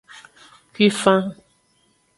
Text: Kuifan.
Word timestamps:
Kuifan. 0.73 1.23